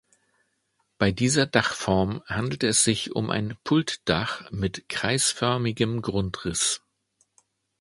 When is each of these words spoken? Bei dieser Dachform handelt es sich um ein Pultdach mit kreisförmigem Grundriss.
Bei 0.97 1.11
dieser 1.11 1.45
Dachform 1.45 2.23
handelt 2.25 2.63
es 2.63 2.83
sich 2.83 3.15
um 3.15 3.29
ein 3.29 3.55
Pultdach 3.63 4.49
mit 4.49 4.89
kreisförmigem 4.89 6.01
Grundriss. 6.01 6.81